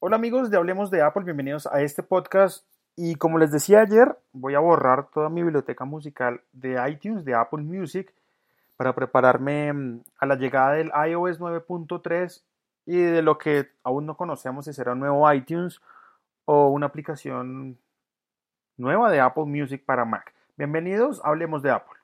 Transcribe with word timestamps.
Hola 0.00 0.14
amigos 0.14 0.48
de 0.48 0.56
Hablemos 0.56 0.92
de 0.92 1.02
Apple, 1.02 1.24
bienvenidos 1.24 1.66
a 1.66 1.82
este 1.82 2.04
podcast. 2.04 2.64
Y 2.94 3.16
como 3.16 3.36
les 3.36 3.50
decía 3.50 3.80
ayer, 3.80 4.16
voy 4.32 4.54
a 4.54 4.60
borrar 4.60 5.08
toda 5.10 5.28
mi 5.28 5.42
biblioteca 5.42 5.84
musical 5.84 6.40
de 6.52 6.80
iTunes, 6.88 7.24
de 7.24 7.34
Apple 7.34 7.64
Music, 7.64 8.14
para 8.76 8.94
prepararme 8.94 9.72
mm, 9.72 10.02
a 10.20 10.26
la 10.26 10.36
llegada 10.36 10.74
del 10.74 10.92
iOS 11.08 11.40
9.3 11.40 12.44
y 12.86 12.96
de 12.96 13.22
lo 13.22 13.38
que 13.38 13.70
aún 13.82 14.06
no 14.06 14.16
conocemos 14.16 14.66
si 14.66 14.72
será 14.72 14.92
un 14.92 15.00
nuevo 15.00 15.32
iTunes 15.32 15.80
o 16.44 16.68
una 16.68 16.86
aplicación 16.86 17.76
nueva 18.76 19.10
de 19.10 19.18
Apple 19.18 19.46
Music 19.46 19.84
para 19.84 20.04
Mac. 20.04 20.32
Bienvenidos, 20.56 21.20
hablemos 21.24 21.60
de 21.60 21.72
Apple. 21.72 21.97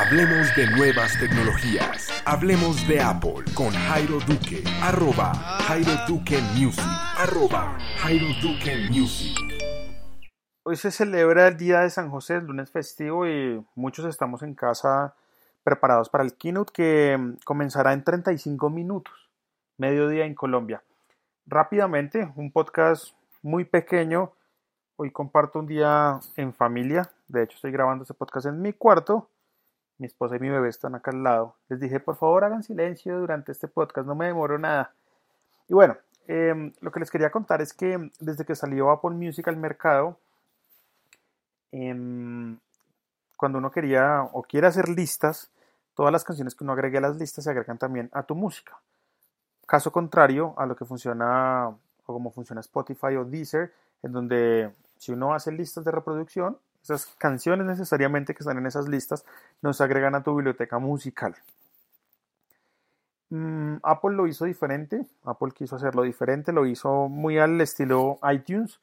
Hablemos 0.00 0.54
de 0.54 0.70
nuevas 0.70 1.18
tecnologías. 1.18 2.22
Hablemos 2.24 2.86
de 2.86 3.00
Apple 3.00 3.42
con 3.52 3.70
Jairo 3.70 4.20
Duque. 4.20 4.62
Arroba 4.80 5.34
Jairo 5.34 5.90
Duque 6.06 6.40
Music. 6.54 6.84
Arroba 7.16 7.76
Jairo 7.96 8.28
Duque 8.40 8.86
Music. 8.92 9.36
Hoy 10.62 10.76
se 10.76 10.92
celebra 10.92 11.48
el 11.48 11.56
Día 11.56 11.80
de 11.80 11.90
San 11.90 12.10
José, 12.10 12.36
el 12.36 12.44
lunes 12.44 12.70
festivo, 12.70 13.26
y 13.26 13.60
muchos 13.74 14.04
estamos 14.04 14.44
en 14.44 14.54
casa 14.54 15.16
preparados 15.64 16.08
para 16.08 16.22
el 16.22 16.36
keynote 16.36 16.72
que 16.72 17.16
mm, 17.18 17.38
comenzará 17.44 17.92
en 17.92 18.04
35 18.04 18.70
minutos, 18.70 19.28
mediodía 19.78 20.26
en 20.26 20.36
Colombia. 20.36 20.80
Rápidamente, 21.44 22.32
un 22.36 22.52
podcast 22.52 23.14
muy 23.42 23.64
pequeño. 23.64 24.30
Hoy 24.94 25.10
comparto 25.10 25.58
un 25.58 25.66
día 25.66 26.20
en 26.36 26.54
familia. 26.54 27.10
De 27.26 27.42
hecho, 27.42 27.56
estoy 27.56 27.72
grabando 27.72 28.02
este 28.04 28.14
podcast 28.14 28.46
en 28.46 28.62
mi 28.62 28.72
cuarto 28.72 29.28
mi 29.98 30.06
esposa 30.06 30.36
y 30.36 30.40
mi 30.40 30.48
bebé 30.48 30.68
están 30.68 30.94
acá 30.94 31.10
al 31.10 31.22
lado. 31.22 31.56
Les 31.68 31.80
dije, 31.80 32.00
por 32.00 32.16
favor, 32.16 32.44
hagan 32.44 32.62
silencio 32.62 33.18
durante 33.18 33.52
este 33.52 33.68
podcast, 33.68 34.06
no 34.06 34.14
me 34.14 34.26
demoro 34.26 34.58
nada. 34.58 34.94
Y 35.68 35.74
bueno, 35.74 35.96
em, 36.26 36.72
lo 36.80 36.90
que 36.92 37.00
les 37.00 37.10
quería 37.10 37.30
contar 37.30 37.60
es 37.60 37.72
que 37.72 38.10
desde 38.20 38.44
que 38.44 38.54
salió 38.54 38.90
Apple 38.90 39.10
Music 39.10 39.46
al 39.48 39.56
mercado, 39.56 40.18
em, 41.72 42.58
cuando 43.36 43.58
uno 43.58 43.70
quería 43.70 44.22
o 44.32 44.42
quiere 44.42 44.66
hacer 44.68 44.88
listas, 44.88 45.50
todas 45.94 46.12
las 46.12 46.24
canciones 46.24 46.54
que 46.54 46.64
uno 46.64 46.72
agregue 46.72 46.98
a 46.98 47.02
las 47.02 47.16
listas 47.16 47.44
se 47.44 47.50
agregan 47.50 47.78
también 47.78 48.08
a 48.12 48.22
tu 48.22 48.34
música. 48.34 48.78
Caso 49.66 49.92
contrario 49.92 50.54
a 50.56 50.66
lo 50.66 50.76
que 50.76 50.84
funciona 50.84 51.68
o 51.68 51.78
como 52.14 52.30
funciona 52.30 52.60
Spotify 52.60 53.16
o 53.16 53.24
Deezer, 53.24 53.72
en 54.02 54.12
donde 54.12 54.72
si 54.96 55.12
uno 55.12 55.34
hace 55.34 55.52
listas 55.52 55.84
de 55.84 55.90
reproducción, 55.90 56.58
esas 56.82 57.06
canciones 57.18 57.66
necesariamente 57.66 58.34
que 58.34 58.42
están 58.42 58.58
en 58.58 58.66
esas 58.66 58.88
listas 58.88 59.24
nos 59.62 59.80
agregan 59.80 60.14
a 60.14 60.22
tu 60.22 60.34
biblioteca 60.34 60.78
musical. 60.78 61.34
Mm, 63.30 63.76
Apple 63.82 64.16
lo 64.16 64.26
hizo 64.26 64.46
diferente, 64.46 65.04
Apple 65.24 65.52
quiso 65.54 65.76
hacerlo 65.76 66.02
diferente, 66.02 66.52
lo 66.52 66.64
hizo 66.64 67.08
muy 67.08 67.38
al 67.38 67.60
estilo 67.60 68.18
iTunes 68.32 68.80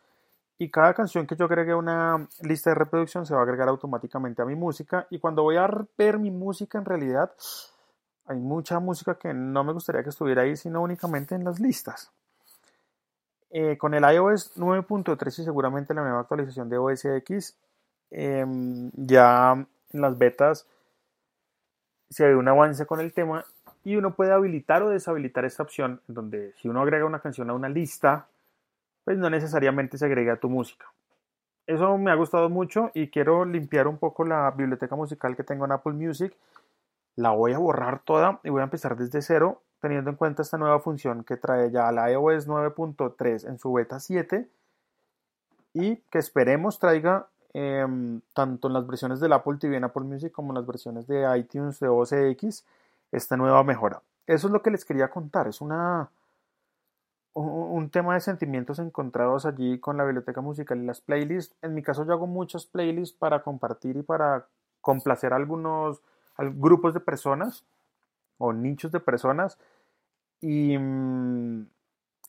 y 0.58 0.70
cada 0.70 0.94
canción 0.94 1.26
que 1.26 1.36
yo 1.36 1.46
agregue 1.46 1.72
a 1.72 1.78
una 1.78 2.28
lista 2.42 2.70
de 2.70 2.76
reproducción 2.76 3.26
se 3.26 3.34
va 3.34 3.40
a 3.42 3.44
agregar 3.44 3.68
automáticamente 3.68 4.42
a 4.42 4.46
mi 4.46 4.56
música 4.56 5.08
y 5.10 5.20
cuando 5.20 5.44
voy 5.44 5.58
a 5.58 5.68
ver 5.98 6.20
mi 6.20 6.30
música 6.30 6.78
en 6.78 6.86
realidad 6.86 7.34
hay 8.28 8.38
mucha 8.38 8.80
música 8.80 9.16
que 9.16 9.34
no 9.34 9.64
me 9.64 9.74
gustaría 9.74 10.04
que 10.04 10.10
estuviera 10.10 10.44
ahí 10.44 10.56
sino 10.56 10.82
únicamente 10.82 11.34
en 11.36 11.44
las 11.44 11.60
listas. 11.60 12.12
Eh, 13.50 13.78
con 13.78 13.94
el 13.94 14.04
iOS 14.04 14.58
9.3 14.58 15.40
y 15.40 15.44
seguramente 15.44 15.94
la 15.94 16.02
nueva 16.02 16.20
actualización 16.20 16.70
de 16.70 16.78
OS 16.78 17.06
X 17.06 17.56
Em, 18.18 18.92
ya 18.96 19.52
en 19.92 20.02
las 20.02 20.18
betas 20.18 20.66
se 22.10 22.26
ve 22.26 22.38
un 22.38 22.48
avance 22.48 22.86
con 22.86 23.02
el 23.02 23.12
tema 23.12 23.44
y 23.84 23.98
uno 23.98 24.16
puede 24.16 24.32
habilitar 24.32 24.84
o 24.84 24.90
deshabilitar 24.90 25.44
esta 25.44 25.64
opción 25.64 26.00
donde 26.08 26.54
si 26.54 26.70
uno 26.70 26.82
agrega 26.82 27.04
una 27.04 27.20
canción 27.20 27.50
a 27.50 27.54
una 27.54 27.68
lista, 27.68 28.28
pues 29.04 29.18
no 29.18 29.30
necesariamente 29.30 29.98
se 29.98 30.06
agrega 30.06 30.38
tu 30.38 30.50
música. 30.50 30.86
Eso 31.68 31.98
me 31.98 32.10
ha 32.10 32.16
gustado 32.16 32.50
mucho 32.50 32.90
y 32.94 33.10
quiero 33.10 33.44
limpiar 33.44 33.86
un 33.86 33.98
poco 33.98 34.24
la 34.24 34.50
biblioteca 34.52 34.96
musical 34.96 35.36
que 35.36 35.44
tengo 35.44 35.66
en 35.66 35.74
Apple 35.74 35.94
Music. 35.94 36.34
La 37.18 37.32
voy 37.32 37.52
a 37.52 37.58
borrar 37.58 38.00
toda 38.00 38.40
y 38.46 38.50
voy 38.50 38.62
a 38.62 38.66
empezar 38.66 38.96
desde 38.96 39.22
cero 39.22 39.62
teniendo 39.82 40.10
en 40.10 40.16
cuenta 40.16 40.42
esta 40.42 40.58
nueva 40.58 40.80
función 40.80 41.26
que 41.26 41.36
trae 41.36 41.70
ya 41.70 41.92
la 41.92 42.10
iOS 42.10 42.48
9.3 42.48 43.50
en 43.50 43.60
su 43.60 43.74
beta 43.74 44.00
7 44.00 44.48
y 45.74 45.98
que 45.98 46.18
esperemos 46.18 46.80
traiga 46.80 47.28
Em, 47.58 48.20
tanto 48.34 48.68
en 48.68 48.74
las 48.74 48.86
versiones 48.86 49.22
del 49.22 49.32
Apple 49.32 49.56
TV 49.58 49.78
en 49.78 49.86
Apple 49.86 50.04
Music 50.04 50.30
como 50.34 50.52
en 50.52 50.56
las 50.56 50.66
versiones 50.66 51.08
de 51.08 51.26
iTunes 51.40 51.80
de 51.80 51.88
OS 51.88 52.12
X, 52.12 52.66
esta 53.14 53.38
nueva 53.38 53.64
mejora. 53.64 54.02
Eso 54.28 54.48
es 54.48 54.52
lo 54.52 54.62
que 54.62 54.72
les 54.72 54.84
quería 54.84 55.10
contar, 55.10 55.48
es 55.48 55.62
una, 55.62 56.10
un 57.34 57.90
tema 57.92 58.16
de 58.16 58.20
sentimientos 58.20 58.80
encontrados 58.80 59.46
allí 59.46 59.80
con 59.80 59.96
la 59.96 60.04
biblioteca 60.04 60.42
musical 60.42 60.84
y 60.84 60.86
las 60.86 61.00
playlists. 61.00 61.56
En 61.62 61.74
mi 61.74 61.82
caso 61.82 62.04
yo 62.06 62.12
hago 62.12 62.28
muchas 62.28 62.66
playlists 62.66 63.16
para 63.18 63.42
compartir 63.42 63.96
y 63.96 64.04
para 64.04 64.48
complacer 64.82 65.32
a 65.32 65.38
algunos 65.38 66.02
grupos 66.38 66.94
de 66.94 67.00
personas 67.00 67.64
o 68.38 68.52
nichos 68.52 68.92
de 68.92 69.00
personas. 69.00 69.58
Y 70.42 70.78
mm, 70.78 71.70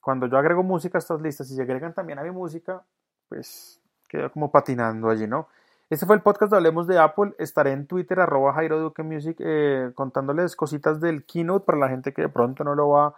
cuando 0.00 0.28
yo 0.28 0.38
agrego 0.38 0.62
música 0.62 0.98
a 0.98 1.00
estas 1.00 1.20
listas 1.20 1.50
y 1.50 1.56
se 1.56 1.62
agregan 1.62 1.94
también 1.94 2.20
a 2.20 2.22
mi 2.22 2.30
música, 2.30 2.84
pues 3.28 3.80
queda 4.06 4.28
como 4.28 4.50
patinando 4.50 5.08
allí, 5.08 5.26
¿no? 5.26 5.48
Este 5.88 6.04
fue 6.04 6.16
el 6.16 6.22
podcast 6.22 6.50
de 6.50 6.56
Hablemos 6.56 6.88
de 6.88 6.98
Apple. 6.98 7.34
Estaré 7.38 7.70
en 7.70 7.86
Twitter, 7.86 8.18
arroba 8.18 8.52
Jairo 8.54 8.80
Duque 8.80 9.04
Music, 9.04 9.36
eh, 9.38 9.92
contándoles 9.94 10.56
cositas 10.56 11.00
del 11.00 11.24
keynote 11.24 11.64
para 11.64 11.78
la 11.78 11.88
gente 11.88 12.12
que 12.12 12.22
de 12.22 12.28
pronto 12.28 12.64
no 12.64 12.74
lo 12.74 12.88
va 12.88 13.14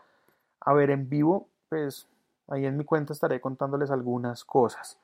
a 0.61 0.73
ver 0.75 0.91
en 0.91 1.09
vivo. 1.09 1.49
Pues 1.71 2.07
ahí 2.49 2.67
en 2.67 2.77
mi 2.77 2.85
cuenta 2.85 3.15
estaré 3.15 3.41
contándoles 3.41 3.91
algunas 3.91 4.45
cosas. 4.45 4.99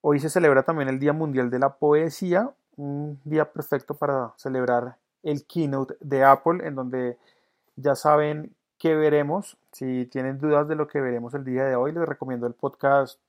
Hoy 0.00 0.18
se 0.18 0.28
celebra 0.28 0.64
también 0.64 0.88
el 0.88 0.98
Día 0.98 1.12
Mundial 1.12 1.50
de 1.50 1.60
la 1.60 1.74
Poesía, 1.74 2.50
un 2.76 3.20
día 3.24 3.44
perfecto 3.44 3.94
para 3.94 4.32
celebrar 4.36 4.96
el 5.22 5.44
keynote 5.44 5.94
de 6.00 6.24
Apple, 6.24 6.66
en 6.66 6.74
donde 6.74 7.16
ya 7.76 7.94
saben 7.94 8.52
qué 8.78 8.96
veremos. 8.96 9.56
Si 9.70 10.06
tienen 10.06 10.40
dudas 10.40 10.66
de 10.66 10.74
lo 10.74 10.88
que 10.88 11.00
veremos 11.00 11.34
el 11.34 11.44
día 11.44 11.64
de 11.64 11.76
hoy, 11.76 11.92
les 11.92 12.08
recomiendo 12.08 12.48
el 12.48 12.54
podcast 12.54 13.20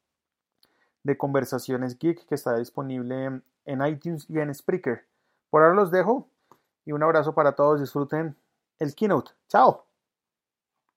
de 1.03 1.17
Conversaciones 1.17 1.97
Geek 1.99 2.25
que 2.25 2.35
está 2.35 2.57
disponible 2.57 3.41
en 3.65 3.85
iTunes 3.85 4.25
y 4.29 4.39
en 4.39 4.53
Spreaker. 4.53 5.05
Por 5.49 5.61
ahora 5.61 5.75
los 5.75 5.91
dejo 5.91 6.29
y 6.85 6.91
un 6.91 7.03
abrazo 7.03 7.33
para 7.33 7.55
todos. 7.55 7.81
Disfruten 7.81 8.35
el 8.79 8.95
keynote. 8.95 9.31
Chao. 9.47 9.92